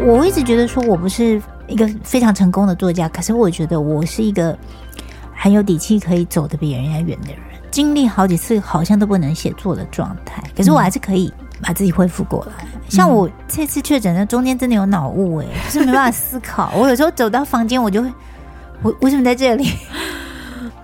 [0.00, 4.56] 我一直觉得说我不是一个非常成功的作家，可是我觉得我是一个
[5.34, 7.38] 很有底气可以走得比人家远的人。
[7.70, 12.66] 经历好几次好像都不能写作的状态，可是我还是可以把自己恢复过来。
[12.88, 16.72] 像我这次确诊的中间真的有脑雾哎，就是没办法思考。
[16.74, 18.10] 我有时候走到房间，我就会，
[18.82, 19.68] 我为什么在这里？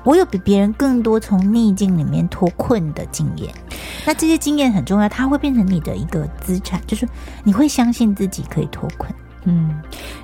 [0.05, 3.53] 我有比别人更多从逆境里面脱困的经验，
[4.05, 7.09] 那这些经验很重要，它会变成你的一个资产，就是
[7.43, 9.11] 你会相信自己可以脱困。
[9.45, 9.75] 嗯，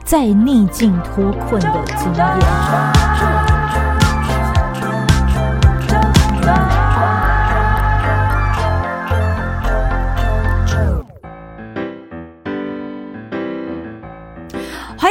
[0.04, 3.39] 在逆境脱困的经验。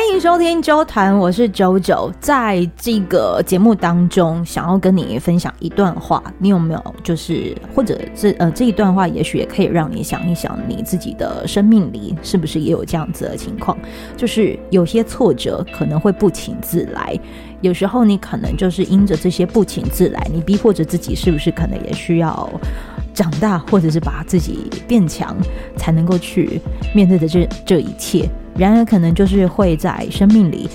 [0.09, 2.12] 欢迎收听周团，我是九九。
[2.20, 13.77] 在这个节目当中，想要跟你分享一段话，你有没有就是或者这呃这一段话，也许也可以让你想一想，你自己的生命里是不是也有这样子的情况？
[14.17, 17.16] 就是有些挫折可能会不请自来，
[17.61, 22.50] 有时候你可能就是因着这些不请自来，你逼迫着自己，是不是可能也需要
[23.14, 25.38] 长大，或者是把自己变强，
[25.78, 26.59] 才能够去
[26.95, 28.28] 面对的这这一切？
[28.59, 30.69] 然而，可能就是会在生命里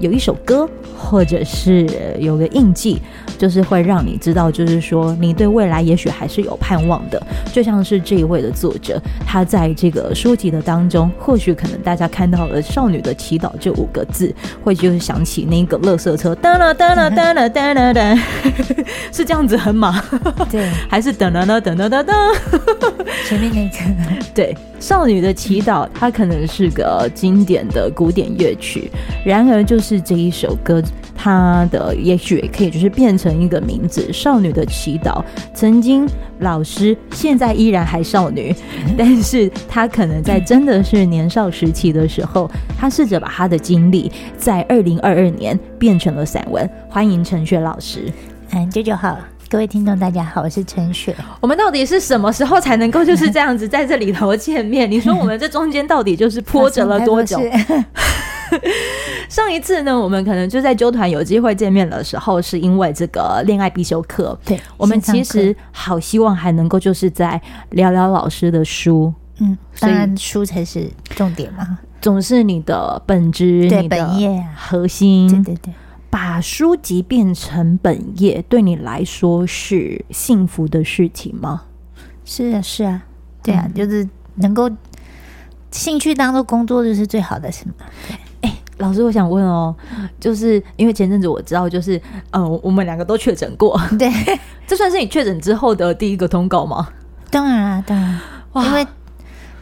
[0.00, 1.86] 有一首歌，或者是
[2.18, 3.00] 有个印记，
[3.38, 7.22] 就是会让你知道，就是说你对未来也许还是有盼望的。
[7.52, 18.18] 就像是这一位的作者，他在这个书籍的当中，或许可能大家看到了“少女的祈祷”这五个字，会就是想起那个乐色车，噔了噔了噔了噔了噔，
[19.12, 20.02] 是这样子很吗？
[20.50, 22.14] 对，还是哒啦啦哒啦哒哒？
[23.26, 24.56] 前面那个，对。
[24.78, 28.90] 少女的祈祷，它可能是个经典的古典乐曲，
[29.24, 30.82] 然而就是这一首歌，
[31.14, 35.22] 它的也许也可以就是变成一个名字——少女的祈祷。
[35.52, 38.54] 曾经老师，现在依然还少女，
[38.96, 46.68] 但是她可能在真的是年少时期的时候，她试着把她的经历在二零二二年变成了散文。
[46.88, 48.04] 欢迎陈雪老师，
[48.52, 49.28] 嗯，这就好了。
[49.50, 51.16] 各位听众，大家好，我是陈雪。
[51.40, 54.90] 我们到底是什么时候才能够就是这样子在这里头见面？
[54.90, 57.40] 你说我们这中间到底就是波折了多久？
[59.30, 64.38] 上一次呢，我们可能就在纠团有机会见面的时候，是因为这个恋爱必修课。
[64.44, 67.40] 对，我们其实好希望还能够就是在
[67.70, 69.10] 聊聊老师的书。
[69.38, 75.26] 嗯，当然书才是重点嘛，总是你的本质，对，你的本业核心。
[75.42, 75.72] 对对对。
[76.10, 81.62] 把书籍变成本业，对你来说是幸福的事情吗？
[82.24, 83.02] 是啊，是啊，
[83.42, 84.70] 对啊，嗯、就是能够
[85.70, 87.74] 兴趣当做工作，就是最好的，是吗？
[88.40, 89.74] 哎、欸，老师，我想问哦，
[90.18, 94.10] 就是因为前阵子我知道，就是呃，我们两个都确诊过，对，
[94.66, 96.88] 这算是你确诊之后的第一个通告吗？
[97.30, 98.20] 当然啊，当然，
[98.52, 98.86] 哇因为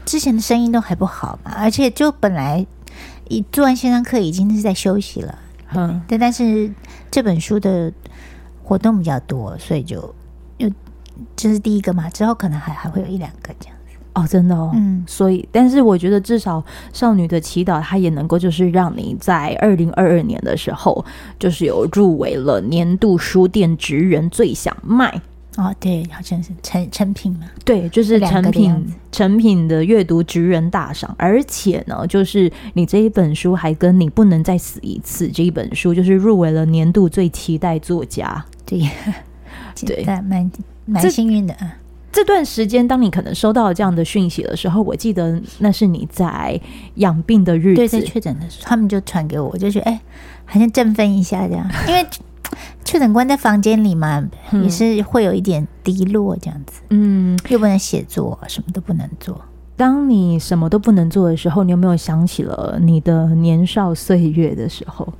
[0.04, 2.64] 之前的声音都还不好嘛，而且就本来
[3.28, 5.40] 一做完线上课，已经是在休息了。
[5.76, 6.70] 嗯，对，但是
[7.10, 7.92] 这本书的
[8.62, 10.14] 活动比较多，所以就
[10.58, 10.70] 又
[11.36, 21.04] 这是第一个嘛，之后可能还还会有一两个这样子哦，真的哦，嗯，所以，但是我觉得至少少女的祈祷，它也能够就是让你在二零二二年的时候，
[21.38, 25.20] 就是有入围了年度书店职人最想卖。
[25.56, 35.28] 哦，对，好像是成成品嘛，对，就是成品成品的阅读职人大赏，而且呢，就是你这一本书还跟你不能再死一次。
[35.28, 38.86] 这一本书，就是入围了年度最期待作家，对，
[39.86, 40.22] 对，蛮
[40.84, 41.54] 蛮幸运的。
[41.54, 41.78] 啊。
[42.12, 46.60] 这段时间，当你可能收到这样的讯息的时候，我记得那是你在
[46.96, 50.00] 养病的日子，对，在确诊的时候，他们就传给我，我就觉得哎，
[50.44, 52.06] 好像振奋一下这样，因为。
[52.84, 56.80] 确诊关在房间里嘛，嗯、也是会有一点低落这样子。
[56.90, 59.40] 嗯，又不能写作，什么都不能做。
[59.76, 65.12] 当你什么都不能做的时候，你有没有想起了你的年少岁月的时候？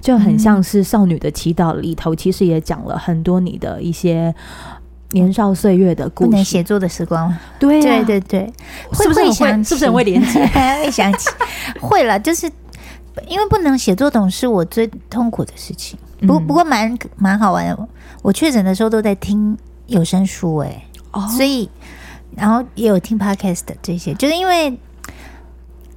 [0.00, 4.32] 就很像是《少女的祈祷》里头，其实也讲了很多你的一些
[5.10, 6.30] 年少岁月的故事。
[6.30, 8.52] 不能写作的时光，对、啊、对对对，
[8.92, 9.70] 会不会想起？
[9.70, 10.46] 是不是很会连接？
[10.46, 11.28] 会想起，
[11.80, 12.48] 会了， 就是
[13.26, 15.98] 因为不能写作，总是我最痛苦的事情。
[16.20, 17.88] 不不过蛮蛮好玩的，
[18.22, 20.84] 我确诊的时候都在听有声书哎、
[21.36, 21.68] 所以
[22.34, 24.78] 然后也有听 podcast 这些，就是因为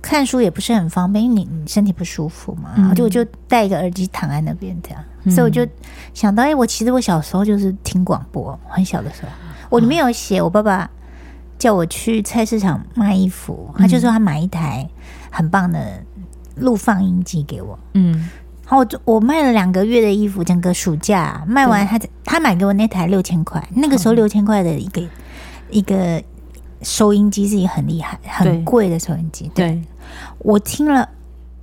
[0.01, 5.67] 看书也不是很方便，因为你你身体不舒服嘛，然后就我就戴一个耳机躺在那边这样，嗯、所以我就
[6.13, 9.29] 想到，哎，我其实我小时候就是听广播，很小的时候，
[9.69, 10.89] 我里面有写，我爸爸
[11.57, 14.89] 叫我去菜市场卖衣服，他就说他买一台
[15.29, 16.01] 很棒的
[16.55, 18.29] 录放音机给我，嗯。
[18.69, 25.09] 然后我我卖了两个月的衣服，整个暑假卖完他，他他买给我那台六千块，那个时候六千块的一个、嗯、
[25.71, 26.21] 一个
[26.83, 29.49] 收音机是很厉害、很贵的收音机。
[29.55, 29.81] 对，对。
[30.37, 31.09] 我听了，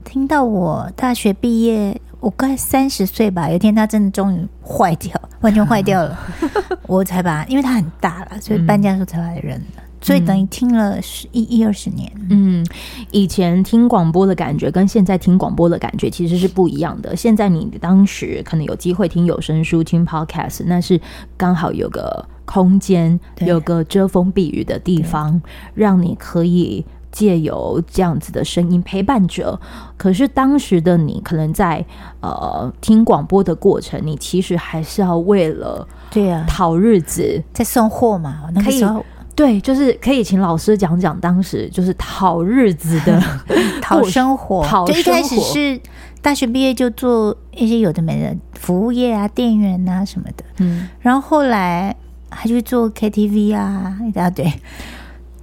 [0.04, 5.12] 听到我大学毕业，我快三十岁吧，有一天它真的终于坏掉，
[5.42, 6.18] 完全坏掉了，
[6.88, 9.64] 我才把，因为它很大了，所以搬家的时候才把它扔了。
[9.76, 12.64] 嗯所以等于听了十一一二十年，嗯，
[13.10, 17.16] 以前听广播的感觉跟现在听广播的感觉其实是不一样的。
[17.16, 21.00] 现在你当时可能有机会听有声书、听 podcast，那是
[21.36, 25.40] 刚好有个空间，有个遮风避雨的地方，
[25.74, 29.58] 让你可以借由这样子的声音陪伴着。
[29.96, 31.84] 可是当时的你，可能在
[32.20, 39.04] 呃听广播的过程，你其实还是要为了对啊讨日子，在送货嘛，那个时候。
[39.36, 43.22] 对，就是可以请老师讲讲当时就是讨日子的
[43.82, 45.78] 讨生活，讨就一开始是
[46.22, 51.94] 大学毕业就做一些有的没的服务业啊，店员啊什么的，嗯，然后后来
[52.30, 54.50] 还去做 KTV 啊一大堆。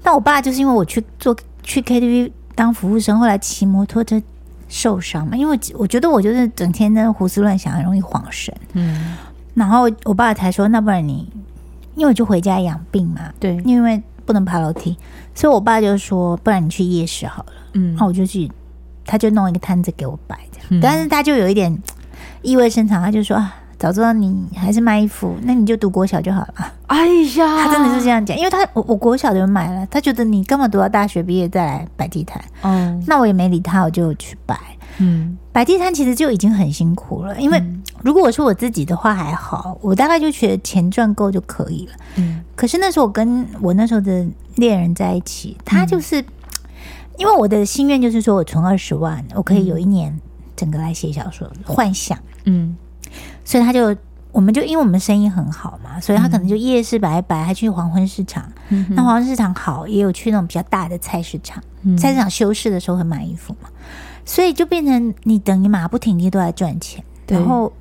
[0.02, 4.20] 那我爸就是因为我去做去 KTV 当服务生，后来骑摩托车
[4.68, 9.16] 受伤嘛，因为我觉得我就是整天在胡思乱想，很容易晃神，嗯，
[9.54, 11.32] 然后我爸才说，那不然你。
[11.96, 14.98] 因为我就回家养病嘛，对，因为不能爬楼梯，
[15.36, 18.52] 所以我爸就说：“不然你去夜市好了。”嗯，然后我就去，
[19.06, 21.78] 他就弄一个摊子给我摆着，嗯、但是他就有一点
[22.42, 27.06] 意味深长，他就说：“啊，早知道你还是卖衣服，那你就读国小就好了。”哎
[27.38, 32.42] 呀，他真的是这样讲，因为他我我国小就买了，他觉得你干嘛读到大学毕业再来摆地摊？
[32.62, 34.58] 嗯，那我也没理他，我就去摆。
[35.00, 37.62] 嗯，摆地摊其实就已经很辛苦了，因为
[38.02, 41.94] 如果我是我自己的话还好，我大概就觉得钱赚够就可以了。
[42.18, 44.26] 嗯，可是那时候我跟我那时候的
[44.56, 46.26] 恋人在一起，他就是、嗯、
[47.18, 50.20] 因为我的心愿就是说我存二十万，我可以有一年
[50.56, 52.18] 整个来写小说幻想。
[52.46, 52.76] 嗯，
[53.44, 53.96] 所以他就
[54.32, 58.52] 我们就因为我们生意很好嘛，所以他可能就夜市摆一摆，还去黄昏市场。
[58.70, 61.64] 嗯，那黄昏市场好，也有去那种比较大的菜市场。
[61.82, 63.70] 嗯、菜市场休市的时候会买衣服嘛。
[64.26, 67.72] 所以就变成你等于马不停蹄都在赚钱，然后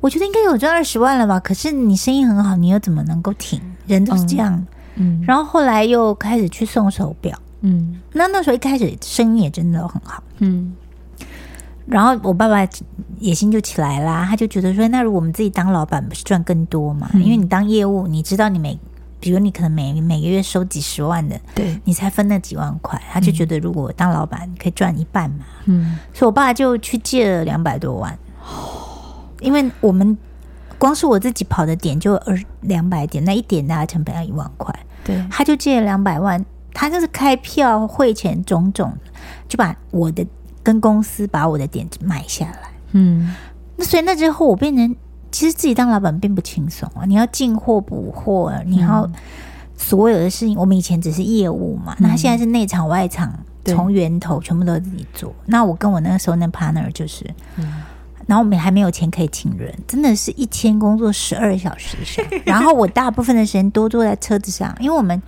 [0.00, 1.38] 我觉得应该有赚二十万了吧？
[1.40, 3.60] 可是你生意很好，你又怎么能够停？
[3.86, 4.66] 人都是这样，
[4.96, 5.22] 嗯。
[5.26, 8.00] 然后后来又开始去送手表，嗯。
[8.12, 10.74] 那那时候一开始生意也真的很好，嗯。
[11.86, 12.68] 然后我爸爸
[13.18, 17.08] 野心就起来啦，他就觉得说，那如果我们自己当老板，不是赚更多嘛？
[17.14, 18.78] 因为你当业务，你知道你每。
[19.20, 28.16] 比如你可能每每个月收几十万的，对，你才分那几万块，他就觉得如果我当老板可以赚一半嘛，嗯，所以我爸就去借了两百多万，
[29.40, 30.16] 因为我们
[30.78, 34.72] 光是我自己跑的点就二两百点，那一点大概成本要一万块，
[35.04, 38.96] 对，他就借了两百万，他就是开票汇钱种种，
[39.48, 40.24] 就把我的
[40.62, 43.34] 跟公司把我的点子买下来，嗯，
[43.76, 44.96] 那所以那之后我变成。
[45.30, 47.04] 其实自己当老板并不轻松啊！
[47.06, 49.08] 你要进货补货，你要
[49.76, 50.58] 所有的事情。
[50.58, 53.32] 我们以前只是业务嘛，那现在是内场外场，
[53.64, 55.34] 从源头全部都自己做。
[55.46, 57.24] 那我跟我那个时候那 partner 就是，
[58.26, 62.24] 然后我们还没有钱可以请人，真的是一天工作十二小时以上。
[62.44, 65.22] 然后我大部分的时间都坐在车子上，因为我们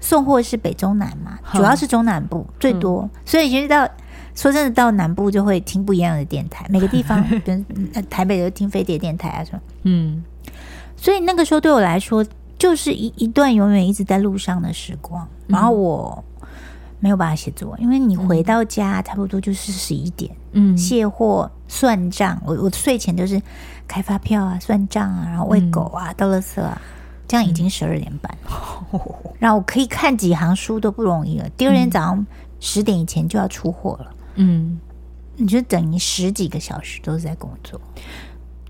[0.00, 3.88] 送货是北中南嘛，主要是中南部最多，所以其实到。
[4.34, 9.60] 说真的，到南部就会听不一样的电台，每个地方， 比如台北就听飞碟电台啊什么。
[9.84, 10.24] 嗯，
[10.96, 12.24] 所以那个时候对我来说，
[12.58, 15.26] 就是一一段永远一直在路上的时光。
[15.46, 16.24] 然后我
[17.00, 23.40] 没有办法写作，因为你回到家差不多就是十一点，嗯，卸货、算账，我我睡前就是
[23.86, 26.80] 开发票啊、算账啊，然后喂狗啊、倒垃圾啊，
[27.28, 28.36] 这样已经十二点半。
[29.38, 32.26] 然后我可以看几行书都不容易了，第二天早上
[32.58, 34.10] 十点以前就要出货了。
[34.34, 34.78] 嗯，
[35.36, 37.80] 你就等于十几个小时都是在工作。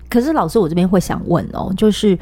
[0.09, 2.17] 可是老师，我这边会想问哦，就是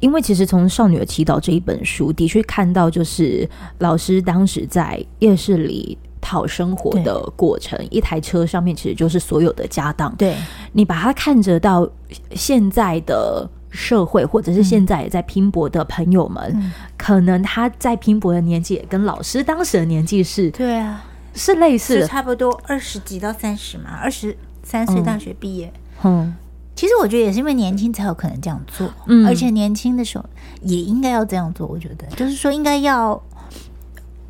[0.00, 10.14] 因为其实从《少女的祈祷》这一本书的确看到，就是老师当时在夜市里讨生活的过程，一台车上面其实就是所有的家当。
[10.16, 10.36] 对，
[10.72, 11.88] 你把它看着到
[12.32, 21.04] 现在的社会，或者是现在也在拼搏的朋友们，嗯、可能他在拼搏的年纪也跟老师当时的年纪是，对啊。
[21.34, 25.72] 是类似的，差不多二十几到三十嘛，二十三岁大学毕业。
[26.04, 26.34] 嗯，
[26.74, 30.24] 其实我觉得也是因为年轻才有可能这样做，嗯，而且年轻的时候
[30.62, 31.66] 也应该要这样做。
[31.66, 33.22] 我觉得就是说应该要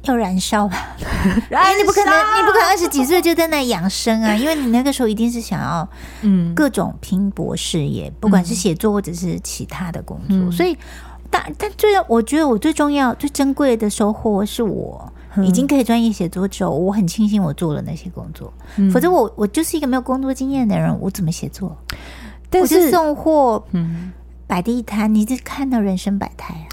[0.02, 0.97] 要燃烧吧，
[1.49, 5.88] 燃 烧，你不可能，你不可能二十几岁就在那养生啊，因为你那个时候一定是想要
[6.23, 10.52] 嗯各种拼搏事业，不管是写作或者是其他的工作。
[10.52, 10.76] 所以，
[11.30, 15.12] 但但最我觉得我最重要、最珍贵的收获是我。
[15.43, 21.77] 已经可以专业写作之后，我很庆幸我做了那些工作，嗯、否则我我就是一个没有工作经验的人，我怎么写作？
[22.51, 24.12] 但是送货，嗯，
[24.47, 26.69] 摆地摊，你就看到人生百态啊。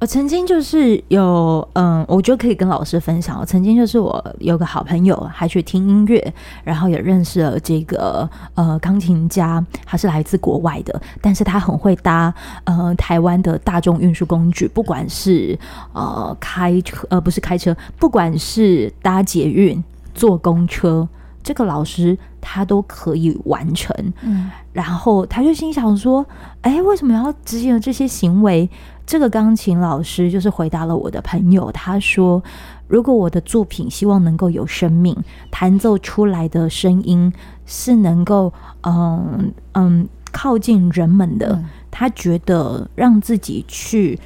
[0.00, 3.36] 我曾经就是有，嗯，我觉得可以跟老师分享。
[3.40, 15.58] 我曾经就是我有个好朋友，还去听音乐，然后也认识了这个呃钢琴家，他是来自国外的，但是他很会搭呃台湾的大众运输工具，不管是
[15.92, 19.82] 呃开车呃不是开车，不管是搭捷运、
[20.14, 21.08] 坐公车，
[21.42, 22.16] 这个老师
[22.50, 23.94] 他都可以完成。
[24.22, 26.24] 嗯，然后他就心想说，
[26.62, 28.70] 哎，为什么要执行这些行为？
[29.04, 32.42] 这个钢琴老师就是回答了我的朋友，他说
[32.88, 35.14] ：“如果我的作品希望能够有生命，
[35.50, 37.30] 弹奏出来的声音
[37.66, 38.52] 是能够
[38.82, 44.18] 嗯嗯靠近人们的，他觉得让自己去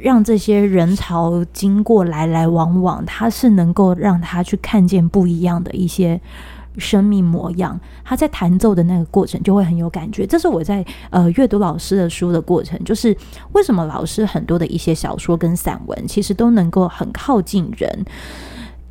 [0.00, 6.20] 让这些人潮经过来来往往，他是能够让他去看见不一样的一些。”
[6.78, 10.26] 生命模样，他在弹奏的那个过程就会很有感觉。
[10.26, 13.16] 这是我在呃阅读老师的书的过程，就是
[13.52, 18.04] 为什么老师很多的一些小说跟散文，其实都能够很靠近人。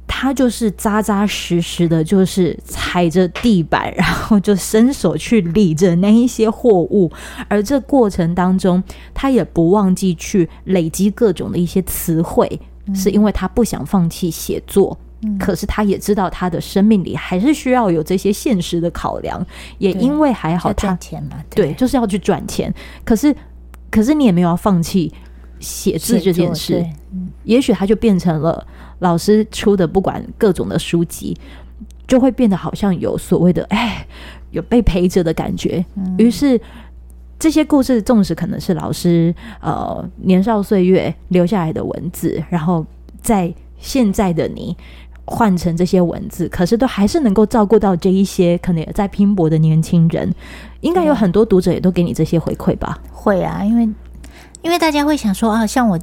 [0.09, 7.11] 他就是扎扎实实的，就是踩着地板， 然后就伸手去理着那一些货物，
[7.47, 8.81] 而这过程当中，
[9.13, 12.49] 他也不忘记去累积各种的一些词汇，
[12.87, 14.97] 嗯、是因为他不想放弃写作。
[15.39, 19.43] 可是他也知道他的生命里还是需要有这些现实的考量，
[19.79, 22.71] 也因为还好他赚钱嘛，对，对，就是要去赚钱。
[23.03, 23.35] 可是，
[23.89, 25.11] 可是你也没有要放弃
[25.59, 26.85] 写字这件事。
[27.45, 28.63] 也许他就变成了
[28.99, 31.35] 老师出的不管各种的书籍，
[32.07, 34.05] 就会变得好像有所谓的哎，
[34.51, 35.83] 有被陪着的感觉。
[36.19, 36.61] 于是
[37.39, 42.85] 这些故事，纵使可能是老师呃年少岁月留下来的文字，然后
[43.19, 44.77] 在现在的你。
[45.29, 50.33] 换成这些文字，可是都还是能够照顾到这一些可能也在拼搏的年轻人。
[50.79, 52.97] 应该有很多读者也都给你这些回馈吧？
[53.11, 53.83] 会啊，因为
[54.61, 55.99] 因为大家会想说啊，像我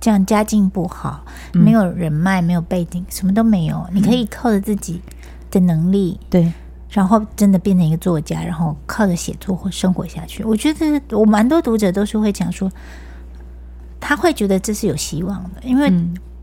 [0.00, 5.00] 这样家境不好，没有人脉，没有背景，什么都没有，你可以靠着自己
[5.52, 6.52] 的能力，对，
[6.90, 10.42] 然后真的变成一个作家，然后靠着写作或生活下去。
[10.42, 12.68] 我觉得我蛮多读者都是会讲说，
[14.00, 15.92] 他会觉得这是有希望的，因为。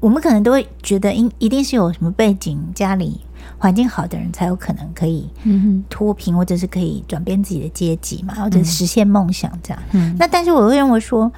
[0.02, 3.22] 我们可能都会觉得，应一定是有什么背景、家里
[3.58, 5.30] 环境好的人才有可能可以
[5.90, 9.82] 脱贫，或者是可以转变自己的阶级嘛，或者实现梦想这样。
[9.92, 11.32] 嗯，那但是我会认为说，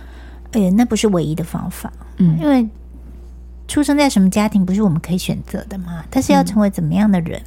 [0.54, 1.92] 哎呀，那不是唯一的方法。
[2.18, 2.68] 嗯，因为
[3.68, 7.42] 出生在什么家庭不是我们可以选择的嘛，但是要成为怎么样的人，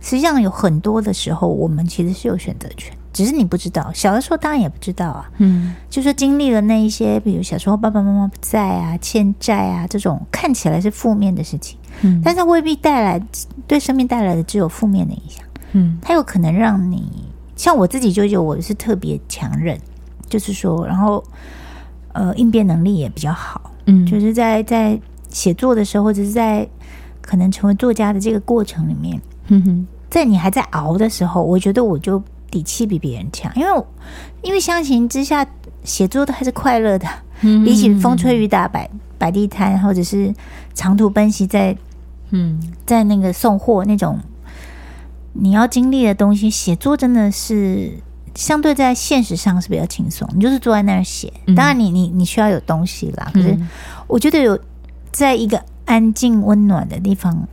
[0.00, 2.96] 实际上有很多的时候，我们其实是有选择权。
[3.16, 5.30] 只是你不知道，小的时候当然也不知道啊。
[5.38, 13.18] 嗯，就是经历了那一些，比如小时候爸爸妈妈不在啊、欠债啊这种看起来是负面的事情，嗯，但是它未必带来
[13.66, 15.42] 对生命带来的只有负面的影响。
[15.72, 17.10] 嗯，它有可能让你
[17.56, 19.80] 像我自己就有，我是特别强韧，
[20.28, 21.24] 就是说，然后
[22.12, 23.70] 呃应变能力也比较好。
[23.86, 26.68] 嗯，就是在在写作的时候，或者是在
[27.22, 29.18] 可能成为作家的这个过程里面，
[29.48, 32.22] 嗯哼，在你还在熬的时候，我觉得我就。
[32.50, 33.84] 底气比别人强，因为
[34.42, 35.46] 因为相形之下，
[35.84, 37.06] 写作都还是快乐的。
[37.42, 38.88] 嗯，比起风吹雨打摆
[39.18, 40.34] 摆地摊，或者是
[40.74, 41.76] 长途奔袭在
[42.30, 44.18] 嗯在那个送货那种，
[45.32, 47.98] 你要经历的东西，写作真的是
[48.34, 50.28] 相对在现实上是比较轻松。
[50.34, 53.30] 你就是坐在那儿写，当然你你你需要有东西啦。
[53.34, 53.58] 可是
[54.06, 54.58] 我觉得有
[55.12, 57.46] 在一个安静温暖的地方，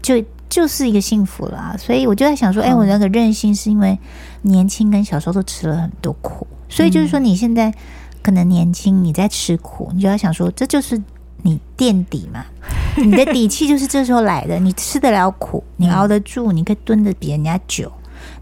[0.00, 0.22] 就。
[0.48, 3.98] 就是一个幸福啦，所以我就在想说，哎，我那个任性是因为
[4.42, 7.74] 年轻跟小时候都吃了很多苦，所以就是说你现在
[8.22, 11.02] 可能年轻，你在吃苦，你就要想说，这就是
[11.42, 12.44] 你垫底嘛，
[12.96, 17.90] 你的底气就是这时候来的，你吃得了苦，你熬得住，你可以蹲得比人家久，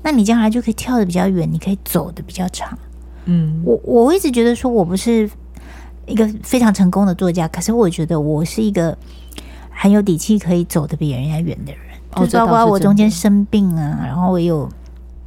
[0.02, 2.78] 那你将来就可以跳得比较远，你可以走得比较长。
[3.24, 5.30] 嗯，我我一直觉得说我不是
[6.06, 8.96] 一个非常成功的作家，可是我觉得我是一个
[9.70, 11.91] 很有底气可以走得比人家远的人。
[12.26, 14.68] 就包括我中间生病啊，然后我有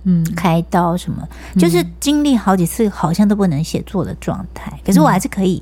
[0.04, 1.28] 嗯开刀什么，
[1.58, 5.62] 就是经历好几次好像都不能写作的状态，可是我还是可以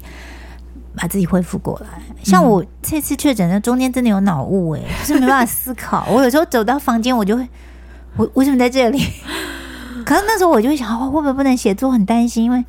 [0.95, 2.01] 把自己恢复过来。
[2.23, 6.07] 像我这次确诊的中间真的有脑雾哎， 就是没办法思考。
[6.09, 7.47] 我有时候走到房间，我就会
[8.17, 9.01] 我为什么在这里？
[10.05, 11.89] 可是那时候我就会想，会不会不能写作？
[11.89, 12.63] 很担心，因为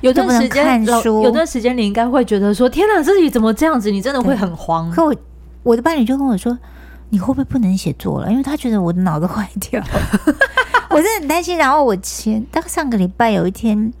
[0.00, 3.90] 有段时间看书，有段时间你应该会觉得说：天哪，自己怎么这样子？
[3.92, 4.90] 你真的会很慌。
[4.90, 5.14] 可我
[5.62, 6.58] 我的伴侣就跟我说。
[7.10, 8.30] 你会不会不能写作了？
[8.30, 9.86] 因为他觉得我的脑子坏掉了，
[10.90, 11.56] 我真的很担心。
[11.58, 13.92] 然后我前大概上个礼拜有一天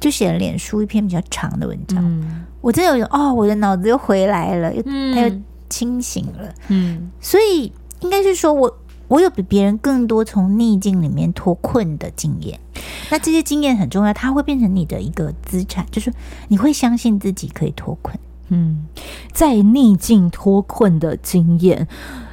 [0.00, 6.54] 就写了脸书一篇比较长的文章，嗯、我真的有哦，我的脑子又回来了，又、嗯、他又清醒了。
[6.68, 12.58] 嗯，所以应该是说我我有比别人更多从逆境里面脱困的经验。
[13.10, 16.12] 那这些经验很重要，它会变成你的一个资产，就是
[16.48, 18.18] 你会相信自己可以脱困。
[18.48, 18.86] 嗯，
[19.32, 21.86] 在逆境脱困的经验。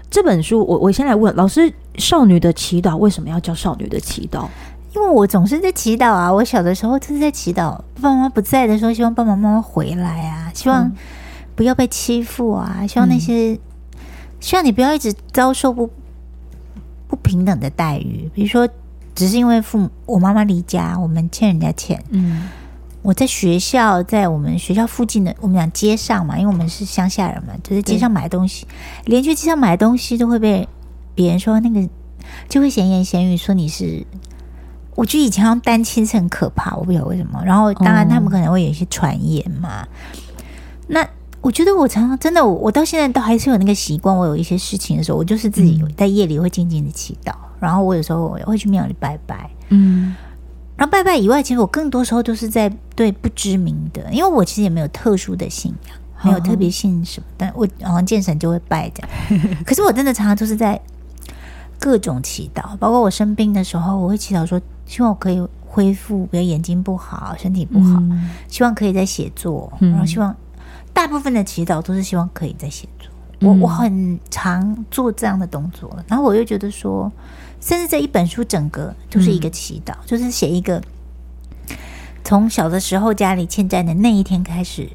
[0.10, 4.48] 这本书，我我先来问老师：少女的祈祷为什么要叫少女的祈祷？
[4.94, 6.32] 因为我总是在祈祷啊！
[6.32, 10.90] 我小的时候就是在祈祷，爸爸妈妈不在的时候，希望爸爸妈妈回来啊，希望
[11.54, 13.60] 不要被欺负啊，希望那些，嗯、
[14.40, 15.90] 希望你不要一直遭受不
[17.10, 18.32] 不平等的待遇。
[18.34, 18.66] 比如说，
[19.14, 22.02] 只是因为父母，我妈妈离家，我们欠人家钱。
[22.12, 22.48] 嗯，
[23.06, 28.66] 我在学校，在我们学校附近的，我们讲街上嘛，因为我们是乡下人嘛，就在街上买东西，
[29.06, 30.68] 连去街上买东西都会被
[31.14, 31.88] 别人说那个，
[32.50, 34.06] 就会闲言闲语说你是。
[34.96, 37.44] 我觉得以前要单亲是很可怕，我不晓得为什么。
[37.46, 39.86] 然后当然他们可能会有一些传言嘛。
[40.88, 41.06] 那
[41.42, 44.16] 我觉得我常常真的，我到现在都还是有那个习惯。
[44.18, 47.34] 我有一些事情的时候，我就是自己在夜里会静静的祈祷。
[47.60, 49.50] 然后我有时候我会去庙里拜拜。
[49.68, 50.16] 嗯。
[50.77, 57.25] 然后拜拜以外，其实我更多时候都是在对不知名的，因为我其实也没有特殊的信仰，没有特别信什么。
[57.29, 59.58] 哦、但我好像见神就会拜这样。
[59.65, 60.79] 可是我真的常常都是在
[61.79, 64.62] 各种祈祷，包括我生病的时候，我会祈祷说。
[64.88, 70.36] 希望我可以恢复，比如眼睛不好，身体不好，嗯、希望可以在写作，嗯、然后希望
[70.94, 73.10] 大部分的祈祷都是希望可以在写作。
[73.39, 77.12] 嗯、我我很常做这样的动作，然后我又觉得说，
[77.60, 80.82] 甚至这一本书整个就是一个祈祷，嗯、就是写一个
[82.24, 84.90] 从小的时候家里欠债的那一天开始，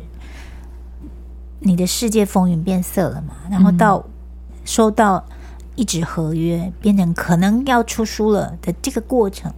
[1.61, 4.05] 你的世界风云变色了嘛，然后到
[4.65, 5.25] 收到
[5.77, 9.53] 一纸合约，变成可能要出书了的这个过程。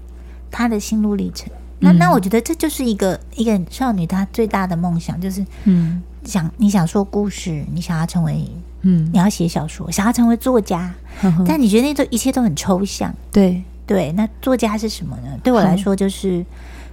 [0.54, 8.46] 他的心路历程，那那我觉得这就是一个一个少女她最大的梦想，就是嗯，想你想说故事，你想要成为
[8.82, 10.92] 嗯，你要写小说，想要成为作家，
[11.46, 14.12] 但你觉得那都一切都很抽象，对对。
[14.12, 15.38] 那作家是什么呢？
[15.42, 16.44] 对我来说，就是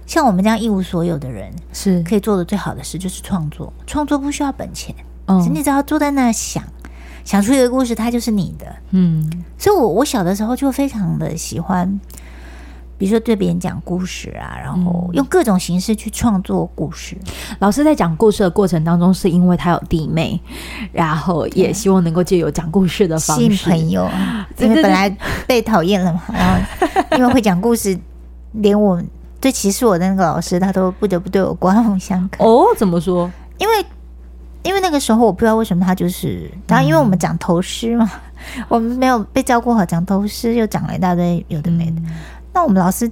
[0.06, 3.72] 像我们这样一无所有的人，是可以做的最好的事就是创作。
[3.86, 4.94] 创作不需要本钱，
[5.26, 6.62] 嗯，你只要坐在那想，
[7.24, 8.66] 想出一个故事，它就是你的。
[8.90, 12.00] 嗯，所以我我小的时候就非常的喜欢。
[13.00, 17.16] 比如说对别人讲故事啊，然后用各种形式去创作故事。
[17.22, 20.38] 嗯、老师在讲故事的过程当中，是因为他有弟妹，
[20.92, 24.10] 然后也希望能够借由讲故事的方式吸引朋友，
[24.58, 25.08] 因为本来
[25.46, 26.22] 被讨厌了嘛。
[26.28, 27.98] 然后因为会讲故事，
[28.52, 29.02] 连我
[29.40, 32.44] 最歧视我的那个老师，他都不得不对我刮目相看。
[32.46, 33.32] 哦，怎么说？
[33.56, 33.86] 因为
[34.62, 38.10] 因为那个时候我不知道为什么他就是，然后因为我们讲头诗嘛，
[38.58, 41.92] 嗯、我们没有被照顾好，讲头诗又讲了一大堆有的没的。
[41.96, 42.10] 嗯
[42.52, 43.10] 那我们老师，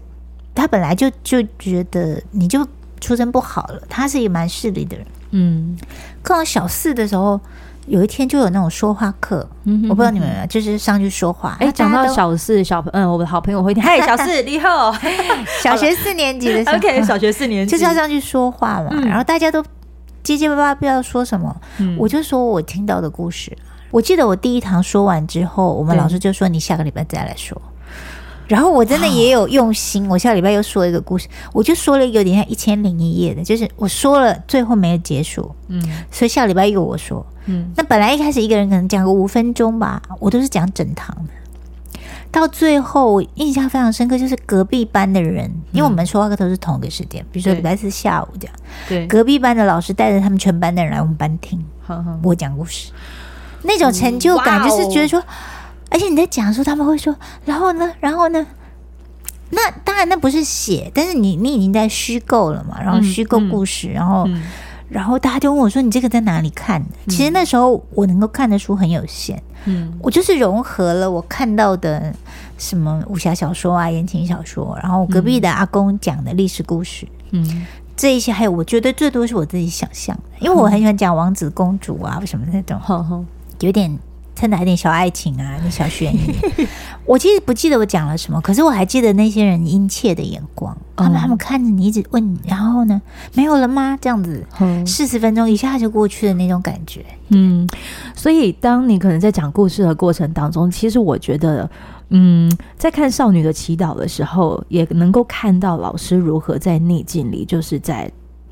[0.54, 2.66] 他本来就就觉得你就
[3.00, 5.06] 出身不好了，他是一个蛮势利的人。
[5.30, 5.76] 嗯，
[6.22, 7.40] 刚好小四的时候，
[7.86, 11.56] 有一天就有那种说话课，嗯、哼哼我不知道你们有没有，就是上去说话。
[11.60, 13.80] 哎、欸，讲到小四小朋嗯，我的好朋友会听。
[13.84, 14.92] 嗨，小四你好，
[15.62, 18.88] 小学四年级的时候，OK，小学四年级就是要上去说话嘛。
[18.92, 19.62] 嗯、然后大家都
[20.22, 21.54] 结结巴巴，不知道说什么。
[21.78, 23.56] 嗯、我就说我听到的故事。
[23.90, 27.60] 我记得我第一堂说完之后，我们老师就说：“你下个礼拜再来说。”
[28.48, 48.56] 然后我真的也有用心，哦、我下礼拜又说一个故事，我就说了一个有点像一千零一夜的，就是我说了最后没有结束，嗯，所以下礼拜又我说，嗯，那本来一开始一个人可能讲个五分钟吧，我都是讲整堂的，到最后我印象非常深刻，就是隔壁班的人，嗯、因为我们说话课都是同一个时间，比如说礼拜四下午这样，
[48.88, 52.18] 对，隔壁班的老师带着他们全班的人来我们班听， 呵呵。
[52.22, 52.92] 我讲故事，
[53.62, 55.22] 那种成就感就是觉得说。
[55.90, 57.92] 而且你在讲的时候，他们会说：“然后呢？
[58.00, 58.46] 然后呢？”
[59.50, 62.78] 那当然，那不是写，但是你你已经在虚构了嘛。
[62.82, 64.42] 然后虚构故事，嗯嗯、然后、嗯、
[64.90, 69.42] 然后大家就问我说：“你这个在哪里看的？”其实那时候我能够看的书很有限。
[69.64, 72.14] 嗯，我就是融合了我看到的
[72.58, 83.26] 什么武侠小说啊、言情小说，然后隔壁的阿公讲的历史故事，嗯，这一些还有我觉得最多是我自己想象的，因为我很喜欢讲王子公主啊什么那种，嗯、
[83.60, 83.98] 有点。
[84.38, 86.32] 趁来点小爱情啊，那小悬疑。
[87.04, 93.02] 我其实不记得我讲了什么，可是我还记得那些人殷切的眼光，他们、嗯、他们看着你一直问，然后呢，
[93.34, 93.98] 没有了吗？
[94.00, 94.46] 这样子，
[94.86, 97.04] 四十分钟一下就过去的那种感觉。
[97.30, 97.68] 嗯，
[98.14, 101.68] 所以当你可能在讲故事的过程当中，其实我觉得，
[102.10, 108.08] 嗯，在看少女的祈祷的时候，也能够看到老师如何在逆境里，就是在。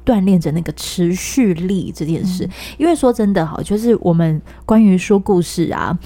[0.06, 5.98] 锻炼着那个持续力这件事，嗯、因为说真的哈，就是我们关于说故事啊，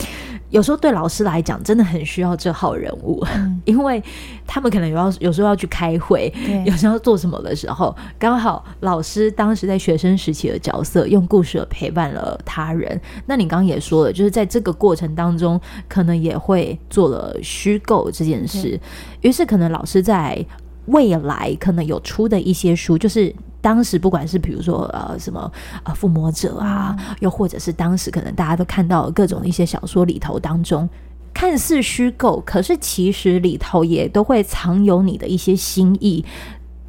[0.48, 4.02] 有时候对老师来讲真的很需要这号人物，嗯、 因为
[4.46, 6.32] 他们可能有要有时候要去开会，
[6.64, 12.98] 有时候要做什么的时候，刚好老师当时在学生时期的角色，用故事陪伴了他人。
[13.26, 18.80] 那你刚刚也说了，就是在这个过程当中，可能也会做了虚构这件事，
[19.20, 19.28] 对。
[19.28, 20.42] 于是可能老师在
[20.86, 23.34] 未来可能有出的一些书，就是。
[23.61, 25.53] 当时不管是比如说呃什么
[25.85, 30.88] 呃附魔者啊，嗯、又或者是当时可能大家都看到各种一些小说里头当中，
[31.33, 36.25] 看似虚构，可是其实里头也都会藏有你的一些心意。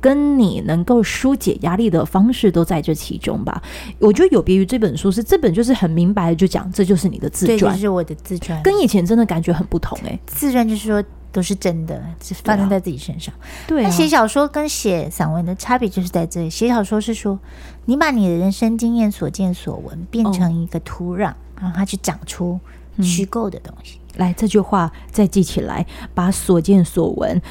[0.01, 3.61] 跟你能够疏解压力的方式都在这其中吧。
[3.99, 10.19] 我觉得有别于这本书，是这本就是很明白的就讲，这就是你的自传，这就是我的自传，跟以前真的感觉很不同哎、欸。
[10.25, 13.33] 自传就是说都是真的，是发生在自己身上。
[13.67, 16.49] 对、啊，那写小说跟写散文的差别就是在这里。
[16.49, 17.39] 写小说是说
[17.85, 22.59] 你把你的人生经验、所见所闻变成一个土壤，让它去长出
[23.01, 23.99] 虚构的东西。
[24.13, 27.41] 嗯、来，这句话再记起来，把所见所闻。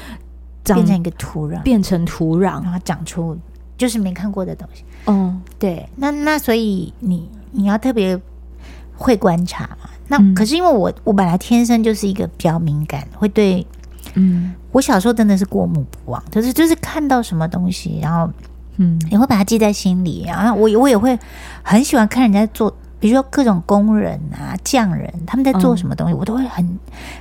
[0.63, 3.35] 变成一个土壤，变成土壤，然后长出
[3.75, 4.83] 就是没看过的东西。
[5.05, 8.17] 哦，对，那那所以你你要特别
[8.95, 9.89] 会观察嘛。
[10.11, 13.65] 那、嗯、可是因为我我本来天生就是一个比较敏感，会对，
[14.13, 18.31] 嗯，我小时候真的是过目不忘，就是就是看到什么东西，然后
[18.77, 20.25] 嗯，也会把它记在心里。
[20.27, 21.17] 然后我我也会
[21.63, 26.77] 很喜欢看人家做，比如说各种工人啊、匠人他们在做什么东西，嗯、我都会很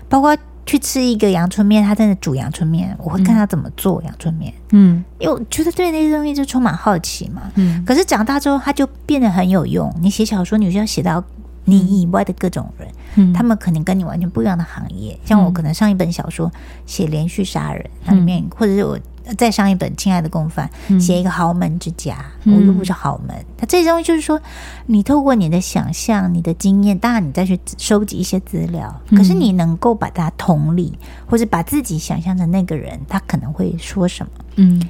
[0.09, 0.37] 包括。
[0.67, 4.53] 去吃一个阳春面，他在那煮阳春面，我会看他怎么做阳春面。
[4.71, 7.43] 嗯，因为我觉得对那些东西就充满好奇嘛。
[7.57, 9.93] 嗯，可是长大之后，他就变得很有用。
[10.01, 11.25] 你写小说，你需要写到
[11.71, 15.19] 你以外的各种人，嗯，他们可能跟你完全不一样的行业。
[15.25, 16.51] 像我可能上一本小说
[16.87, 18.99] 写连续杀人，那里面或者是我。
[19.39, 20.69] 再上一本《亲爱的共犯》，
[21.01, 23.37] 写一个豪门之家，嗯、我又不是豪门。
[23.57, 24.41] 他这些东西就是说，
[24.87, 34.33] 你透过你的想象、你的经验，当然你再去收集一些资料，可是你能够把它同理，或者把自己想象成那个人，他可能会说什么？
[34.57, 34.83] 嗯，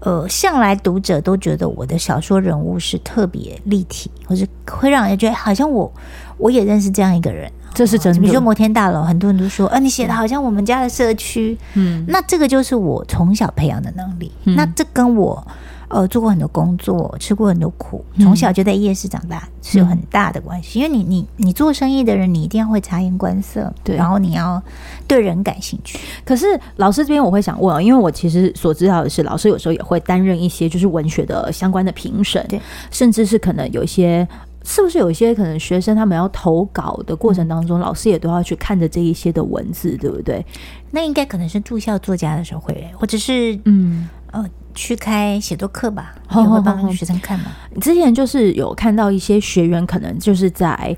[0.00, 5.92] 呃，向来读者都觉得我的小说人物是特别立体，或者会让人觉得好像我
[6.36, 7.50] 我也认识这样一个人。
[7.74, 15.46] 这是真的，比如说摩天大楼，很多人都说，啊，你写的好像我们家的社区，嗯，那这个就是我从小培养的能力，嗯，那这跟我
[15.88, 20.78] 呃做过很多工作，吃过很多苦，从小就在夜市长大是有很大的关系。
[20.78, 24.62] 因为你你你做生意的人，你一定要会察言观色，对，然后你要
[25.06, 25.98] 对人感兴趣。
[26.24, 26.46] 可是
[26.76, 34.26] 老师这边我会想问啊，因为我其实所知道的是，老师有时候也会担任一些就是文学的相关的评审，对，甚至是可能有一些。
[34.64, 40.44] 是不是有一些可能学生他们要投稿的过程当中，嗯、老师也都要去看着这一些的文字，对不对？
[40.90, 47.46] 那应该可能是住校作家的时候会，或者是嗯呃去开写作课吧，你会帮学生看嘛。
[47.80, 50.96] 之前就是有看到一些学员可能就是在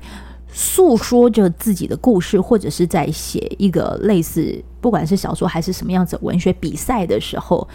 [0.51, 7.67] 诉说着自己的故事，或者是在写一个类似不管是小说还是什么样子文学比赛的时候，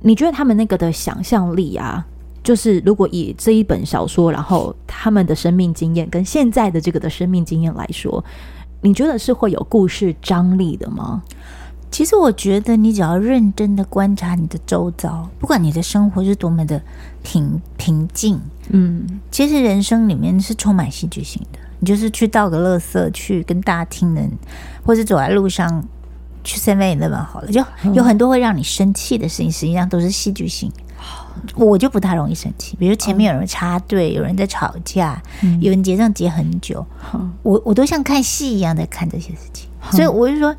[0.00, 2.04] 你觉得他们那个的想象力啊？
[2.42, 8.22] 就是如果以这一本小说，然后他们的生命经验跟现在的这个的生命经验来说，
[8.82, 11.22] 你觉得是会有故事张力的吗？
[11.94, 16.82] 其实我觉得，你只要认真的观察你的周遭，不管你的生活是多么的
[17.22, 21.58] 平平静，嗯，其实人生里面是充满戏剧性的。
[21.78, 24.28] 你就是去倒个垃圾，去跟大家听人，
[24.84, 25.84] 或者走在路上
[26.42, 30.72] 去7-11好了，就有很多会让你生气的事情，实际上都是戏剧性。
[31.54, 39.68] 我就不太容易生气，比如前面有人插队，有人在吵架，嗯、有人结账结很久，嗯、我我都像看戏一样在看这些事情。
[39.86, 40.52] 嗯、所以我就说，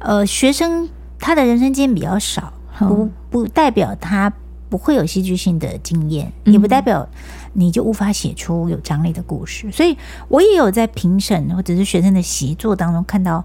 [0.00, 4.32] 呃，学生他的人生经验比较少，嗯、不不代表他
[4.68, 7.08] 不会有戏剧性的经验，嗯、也不代表
[7.52, 9.70] 你就无法写出有张力的故事。
[9.70, 9.96] 所以
[10.28, 13.44] 我也有在评审或者是学生的习作当中看到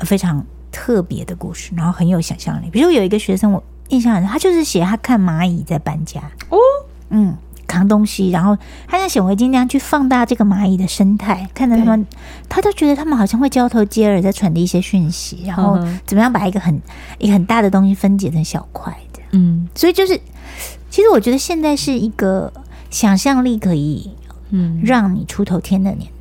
[0.00, 2.70] 非常特别的故事，然后很有想象力。
[2.70, 3.62] 比如有一个学生我。
[3.90, 6.56] 印象很深，他就是写他看蚂蚁在搬家哦，
[7.08, 7.36] 嗯，
[7.70, 8.56] 扛东西，然后
[8.88, 12.04] 他像显微镜那样去放大这个蚂蚁的生态，看着他们，
[12.48, 16.80] 他就觉得他们好像会交头接耳，在传递一些讯息，然后怎么样把一个很
[17.18, 20.20] 一个很大的东西分解成小块的，嗯，所以就是，
[20.90, 22.52] 其实我觉得现在是一个
[22.90, 24.10] 想象力可以，
[24.50, 26.19] 嗯，让你出头天的年代。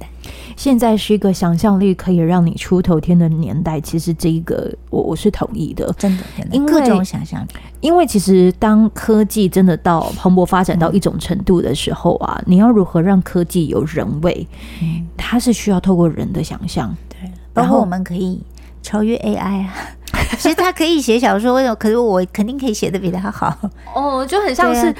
[0.59, 7.47] 现在是一个想象力可以让你出头天的年代，其实这一个我我是同意的，真的，因为各种想象力。
[7.79, 14.45] 因为其实当科技真的到蓬勃发展到一种程度的时候啊，嗯、你要如何让科技有人味？
[14.81, 18.41] 嗯，它是需要透过人的想象，对，包括我们可以
[18.81, 19.73] 超越 AI 啊。
[20.37, 21.75] 其实他可以写小说，为什么？
[21.75, 23.55] 可是我肯定可以写的比他好。
[23.93, 24.93] 哦，就很像是，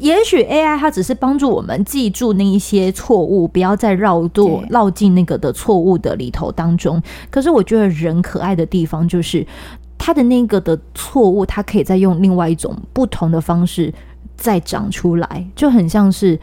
[0.00, 7.02] 也许 AI 它只是帮助我们记住那一些错误，不要再绕多绕进那个的错误的里头当中。
[7.30, 9.46] 可是我觉得人可爱的地方就是
[9.96, 13.92] 他的那个的错误，他可以再用另外一种不同的方式
[14.36, 16.38] 再长出来，就很像是。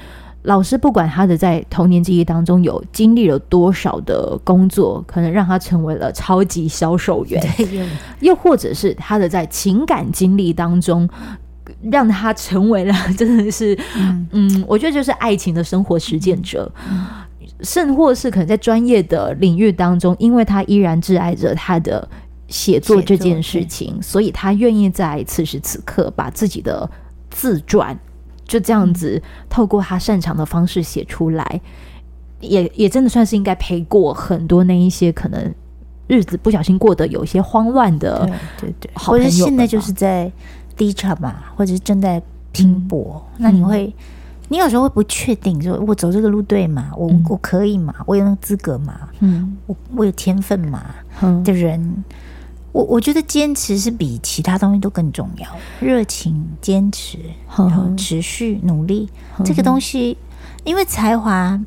[0.46, 7.44] 老师不管他的在童年记忆当中有经历了多少的工作，可能让他成为了超级销售员，
[8.20, 11.10] 又或者是他的在情感经历当中
[11.82, 17.06] 让他成为了真的是，嗯，嗯，我觉得就是爱情的生活实践者，嗯、
[17.62, 22.08] 甚或是可能在专业的领域当中，因为他依然挚爱着他的
[22.48, 26.88] 写作这件事情，所以他愿意在此时此刻把自己的
[27.32, 27.98] 自传
[28.46, 31.62] 就这样子透过他擅长的方式写出来，
[32.40, 35.54] 也也真的算是应该陪过很多那一些可能
[36.08, 38.26] 日子不小心过得有一些慌乱的，
[38.58, 40.32] 对对对，或者现在就是在。
[40.78, 43.96] 低潮嘛，或者是正在拼搏，嗯、那你会，
[44.50, 46.92] 你有时候会不确定，说我走这个路对吗？
[46.98, 47.96] 我、嗯、我可以吗？
[48.06, 48.94] 我有那个资格吗？
[49.22, 50.84] 嗯，我我有天分吗？
[51.22, 52.04] 嗯、的人，
[52.76, 55.48] 我我觉得坚持是比其他东西都更重要，
[55.80, 57.18] 热情、坚持，
[57.58, 59.10] 然后持续努力，
[59.40, 60.18] 嗯、这个东西，
[60.66, 61.58] 因为才华，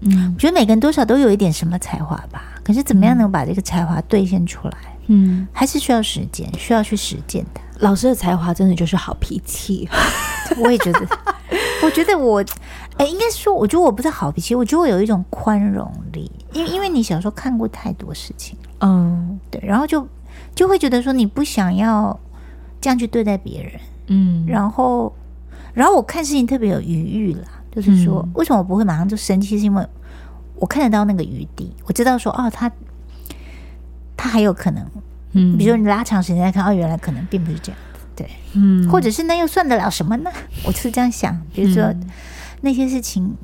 [0.00, 4.76] 嗯，我觉得每个人多少都有一点什么才华吧，可是怎么样能把这个才华兑现出来？
[5.06, 7.60] 嗯，还是需要时间，需要去实践的。
[7.78, 9.88] 老师的才华真的就是好脾气，
[10.62, 11.00] 我也觉得。
[11.82, 12.42] 我觉得我，
[12.98, 20.06] 哎、欸，应该说，我觉得我不是好脾气，我觉得我有一种宽容力，因为因为你小时候看过太多事情，嗯，对，然后就
[20.60, 22.20] 就会觉得说你不想要
[22.82, 25.10] 这样去对待别人，嗯，然后
[25.72, 29.58] 然后我看事情特别有余裕啦，就是说，为什么我不会马上就生气？
[29.58, 29.86] 是因为
[30.56, 32.70] 我看得到那个余地，我知道说，哦，他
[34.18, 34.86] 他还有可能。
[35.32, 40.30] 嗯，比如说你拉长时间来看，哦，原来可能并不是这样子，对，嗯，或者是那又算得了什么呢？
[40.66, 41.40] 我就是这样想。
[41.54, 42.06] 比如说、嗯、
[42.60, 43.34] 那些事情，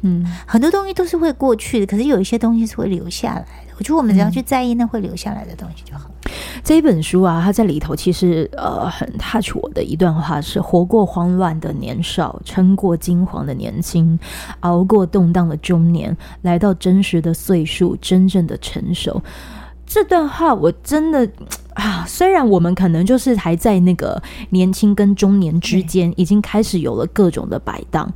[0.00, 3.65] 嗯，很多东西都是会过去的，可是有一些东西是会留下来的。
[3.78, 6.10] 我觉得我们只要去在意那会留下来的东西就好。
[6.24, 6.30] 嗯、
[6.64, 14.18] 这一本书啊，它在里头其实呃很 touch 我的一段话是：活过慌乱的年少，撑过惊惶的年轻，
[14.60, 19.22] 熬过动荡的中年，来到真实的岁数，真正的成熟。
[19.86, 21.28] 这段话我真的
[21.74, 28.12] 啊， 虽然我们可能就是还在那个年轻跟中年之间，已经开始有了各种的摆荡，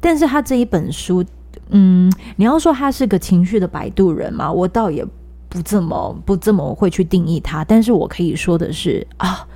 [0.00, 1.24] 但是他这一本书，
[1.70, 5.04] 嗯，你要说他是个情绪的摆渡人嘛，我倒也
[5.48, 9.46] 不这么不这么会去定义他，但是我可以说的是啊，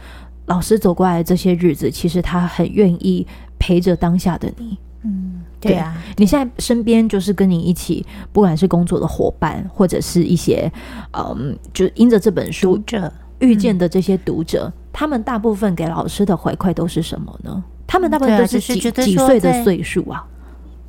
[0.46, 3.26] 老师走过来这些日子，其实他很愿意
[3.58, 5.32] 陪着当下的你，嗯。
[5.58, 10.70] 对啊，你现在身边就是跟你一起，不管是工作的伙伴，或者是一些，
[11.12, 17.64] 嗯，就因着这本书读者遇见的这些读者，嗯、他们大部分给老师的回馈都是什么呢？
[17.86, 20.24] 他们大部分都是几、啊、几岁的岁数啊？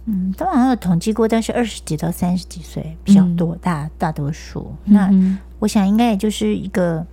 [0.08, 4.74] 嗯，当然有统计过，但是二十几到三十几岁比较多，嗯、大大多数。
[4.86, 5.12] 那
[5.60, 7.06] 我想应该也就是一个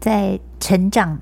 [0.00, 1.18] 在成长。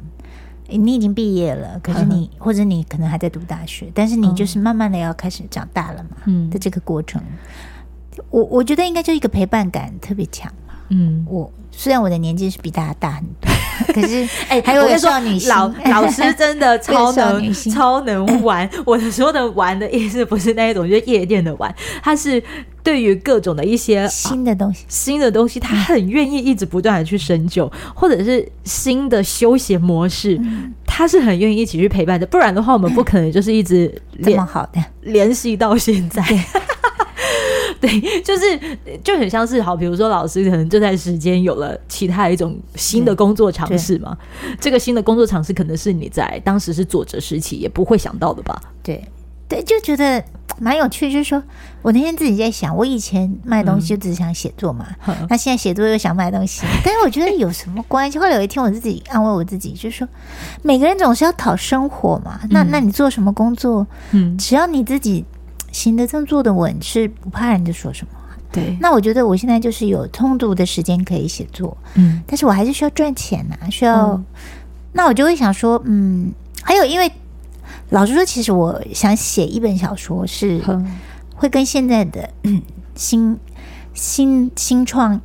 [0.70, 6.18] 你已经毕业了，可是你或者你可能还在读大学，但是你就是慢慢的要开始长大了嘛。
[6.26, 7.22] 嗯，的这个过程，
[8.28, 10.74] 我我觉得应该就一个陪伴感特别强嘛。
[10.90, 13.50] 嗯，我虽然我的年纪是比大家大很多，
[13.94, 18.68] 可是哎，还有少女心，老老师真的 超能超能 玩。
[18.84, 22.42] 我说的玩的意思不是那一种，就是夜店的玩，他是。
[22.80, 30.40] 对于各种的一些新的东西，新的东西，他很愿意一直不断的去深究，或者是新的休闲模式，
[30.86, 32.26] 他是很愿意一起去陪伴的。
[32.26, 36.22] 不然的话，我们不可能就是一直这么好的联系到现在。
[37.80, 44.16] 对，就是就很像是好，比如说老师可能这段时间有了其他一种新的工作尝试嘛，
[44.60, 48.60] 这个新的工作尝试可能是你在当时是作者时期也不会想到的吧？
[48.82, 49.04] 对，
[49.48, 50.22] 对，就觉得。
[50.60, 51.40] 蛮有趣，就是说
[51.82, 58.18] 我那天自己在想，我以前卖东西就只想写作嘛， 嗯、那现在写作又想卖东西， 但是我觉得有什么关系？
[58.18, 60.08] 后来有一天我自己安慰我自己，就是说
[60.62, 63.86] 每个人总是要讨生活嘛，那那你做什么工作？
[64.10, 65.24] 嗯，只要你自己
[65.72, 68.12] 行得正、坐得稳，是不怕人家说什么。
[68.50, 74.24] 对，那我觉得我现在就是有充足的时间可以写作，嗯，但是我还是需要赚钱呐、啊，需要，嗯、
[74.92, 77.11] 那我就会想说，嗯，还有因为。
[77.90, 80.61] 老实说，其实我想写一本小说，是
[81.35, 82.28] 会跟现在的
[82.94, 83.38] 新
[83.94, 85.18] 新新创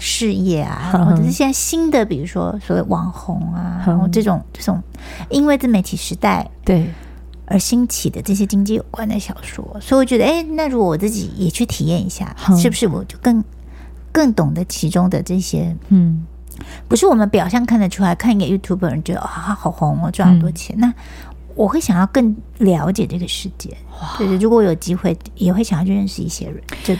[0.00, 4.82] 事业啊，或者是现在新的，比如说所谓网红啊，然后这种这种
[5.30, 6.84] 因为自媒体时代对
[7.46, 13.42] 而兴起的这些经济有关的小说，所以我觉得，哎，那如果我自己也去体验一下，是不是我就更
[14.10, 15.76] 更懂得其中的这些？
[15.88, 16.24] 嗯，
[16.88, 20.92] 不是我们表象看得出来，看一个 YouTuber 人觉得啊，好红哦，赚好多钱，那。
[21.54, 23.76] 我会想要更了解这个世界，
[24.16, 24.38] 对对。
[24.38, 26.58] 如果有机会，也会想要去认识一些人。
[26.82, 26.96] 这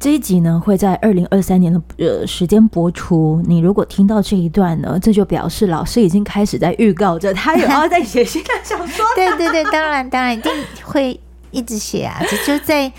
[0.00, 3.42] 这一集呢，会在二零二三年的呃时间播出。
[3.46, 9.04] 你如果听到这一段呢，这就表示老师已经开始在预告着，他有要在写新的 小说。
[9.14, 10.50] 对对对，当然当然一定
[10.82, 12.18] 会一直写啊。
[12.22, 12.90] 就 就在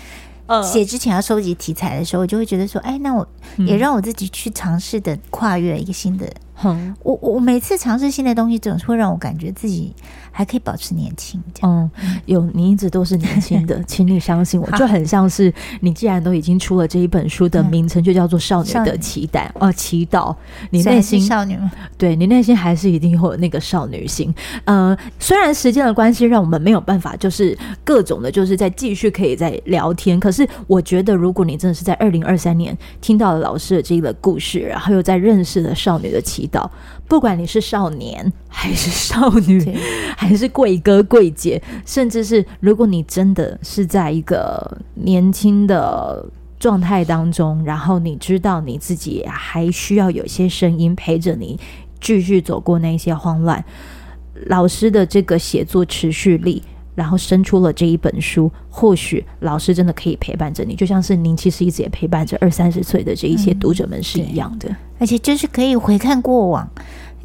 [0.62, 3.26] 写之前要收集题材的时候，我就会觉得说，哎，那我
[3.58, 6.24] 也让我自己去尝试的跨越一个新的
[6.64, 9.92] 嗯，我我每次尝试新的东西，总是会让我感觉自己
[10.30, 11.42] 还可以保持年轻。
[11.62, 11.90] 嗯，
[12.26, 20.34] 有你一直都是年轻的， 请你相信我，就很像是你既然都已经出了这一本书的名称，就叫做《少女的期待》呃，祈祷，
[20.70, 21.70] 你内心少女吗？
[21.98, 24.32] 对，你内心还是一定会有那个少女心。
[24.64, 30.18] 呃，虽然时间的关系，让我们没有办法就是各种的，就是在继续可以在聊天。
[30.20, 36.68] 可是我觉得，如果你真的是在二零二三年听到了老师的这个故事，然后又在认识了少女的祈祷，
[37.08, 39.76] 不管你是少年还是少女，
[40.16, 46.24] 还是贵哥贵姐，甚至是如果你真的是在一个年轻的
[46.60, 51.58] 状态当中，然后你知道你自己还需要有些声音陪着你
[52.00, 53.64] 继续走过那些慌乱，
[54.46, 56.62] 老师的这个写作持续力。
[56.94, 66.68] 然后生出了这一本书，或许老师真的可以陪伴着你，就像是您其实一直也陪伴着二三十岁的这一些读者们是一样的，嗯、而且就是可以回看过往，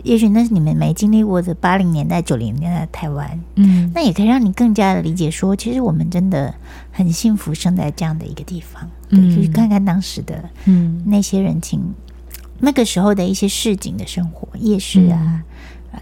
[0.04, 6.54] 也许那是你们没经历过的八零年代、九零年代的台湾，嗯，那也可以让你更加的理解说，其实我们真的
[6.92, 11.04] 很幸福，生在这样的一个地方，对，嗯、就是看看当时的嗯。
[11.06, 11.82] 那些人情，
[12.60, 15.20] 那个时候的一些市井的生活，夜市啊。
[15.22, 15.44] 嗯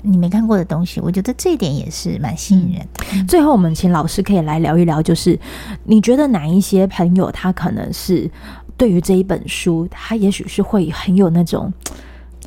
[0.04, 2.88] 你没看过的东西，我觉得这一点也是蛮吸引人。
[3.14, 3.28] 嗯。
[3.28, 5.40] 最后，我们请老师可以来聊一聊，就是
[5.84, 8.30] 你觉得哪一些朋友他可能是
[8.78, 11.72] 对于这一本书，他也许是会很有那种，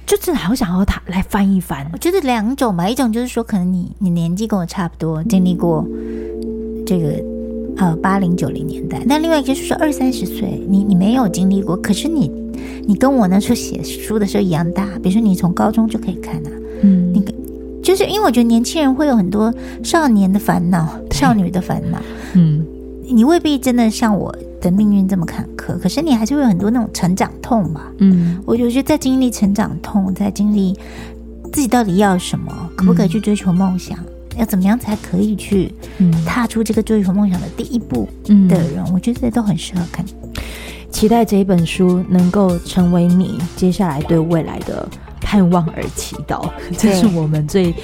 [0.06, 1.88] 就是好想要他来翻一翻。
[1.92, 5.87] 我觉得两种吧，一种就是说，可能你你年纪跟我差不多，经历过
[6.87, 7.22] 这个
[7.76, 12.30] 呃八零九零年代；那另外一个就是说二三十岁，你你没有经历过，可是你
[12.87, 16.50] 你跟我那时候写书的时候一样大，比如说你从高中就可以看啊。
[16.82, 17.32] 嗯，那个
[17.82, 21.98] 就是因为我觉得年轻人会有很多少年的烦恼、少女的烦恼。
[22.34, 22.64] 嗯，
[23.04, 27.90] 你未必真的像我的命运这么坎坷，可是你还是会有很多那种成长痛吧。
[27.98, 30.76] 嗯，我我觉得在经历成长痛，在经历
[31.52, 33.98] 自己到底要什么，可不可以去追求梦想，
[34.36, 35.72] 要怎么样才可以去
[36.26, 40.04] 踏出这个追求梦想的第一步的人，我觉得这都很适合看。
[40.90, 44.88] 期待这一本书能够成为你接下来对未来的。
[45.28, 47.74] 盼望而祈祷， 这是我们最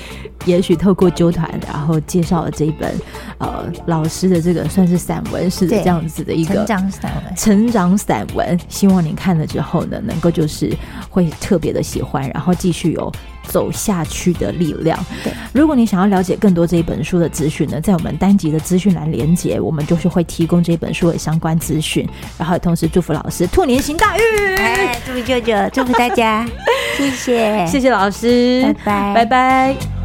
[0.47, 2.95] 也许透过纠团，然后介绍了这一本
[3.37, 7.37] 呃老师的这个算是散文式的这样子的一个成长散文。
[7.37, 10.75] 成长散文，希望您看了之后呢，能够就是
[11.11, 14.99] 会特别的喜欢，然后继续有走下去的力量。
[15.23, 26.47] 对，如果你想要了解更多这一本书的资讯呢，在我们单集的资讯栏连接，我们就是会提供这本书的相关资讯，然后同时祝福老师兔年行大运，哎，祝福舅舅，祝福大家。
[26.97, 30.04] 谢谢，谢谢老师，拜拜，拜拜。